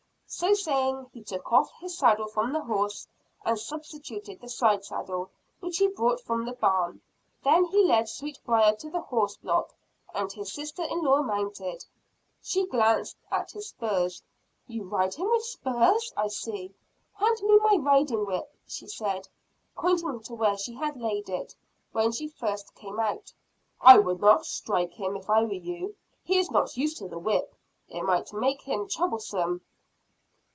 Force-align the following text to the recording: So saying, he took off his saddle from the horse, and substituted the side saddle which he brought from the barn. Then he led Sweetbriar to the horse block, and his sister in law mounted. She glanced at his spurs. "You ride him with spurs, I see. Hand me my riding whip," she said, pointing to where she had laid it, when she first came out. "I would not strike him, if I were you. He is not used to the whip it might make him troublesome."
So 0.33 0.53
saying, 0.53 1.07
he 1.11 1.23
took 1.25 1.51
off 1.51 1.73
his 1.81 1.97
saddle 1.97 2.25
from 2.29 2.53
the 2.53 2.61
horse, 2.61 3.05
and 3.43 3.59
substituted 3.59 4.39
the 4.39 4.47
side 4.47 4.85
saddle 4.85 5.29
which 5.59 5.79
he 5.79 5.89
brought 5.89 6.21
from 6.21 6.45
the 6.45 6.53
barn. 6.53 7.01
Then 7.43 7.65
he 7.65 7.83
led 7.83 8.07
Sweetbriar 8.07 8.77
to 8.77 8.89
the 8.89 9.01
horse 9.01 9.35
block, 9.35 9.75
and 10.15 10.31
his 10.31 10.53
sister 10.53 10.83
in 10.83 11.03
law 11.03 11.21
mounted. 11.21 11.85
She 12.41 12.65
glanced 12.65 13.17
at 13.29 13.51
his 13.51 13.67
spurs. 13.67 14.23
"You 14.67 14.85
ride 14.85 15.15
him 15.15 15.29
with 15.29 15.43
spurs, 15.43 16.13
I 16.15 16.29
see. 16.29 16.73
Hand 17.17 17.41
me 17.43 17.57
my 17.59 17.75
riding 17.81 18.25
whip," 18.25 18.55
she 18.65 18.87
said, 18.87 19.27
pointing 19.75 20.21
to 20.21 20.33
where 20.33 20.57
she 20.57 20.75
had 20.75 20.95
laid 20.95 21.27
it, 21.27 21.57
when 21.91 22.13
she 22.13 22.29
first 22.29 22.73
came 22.73 23.01
out. 23.01 23.33
"I 23.81 23.97
would 23.99 24.21
not 24.21 24.45
strike 24.45 24.93
him, 24.93 25.17
if 25.17 25.29
I 25.29 25.41
were 25.43 25.51
you. 25.51 25.93
He 26.23 26.37
is 26.37 26.49
not 26.49 26.77
used 26.77 26.99
to 26.99 27.09
the 27.09 27.19
whip 27.19 27.53
it 27.89 28.03
might 28.03 28.31
make 28.31 28.61
him 28.61 28.87
troublesome." 28.87 29.59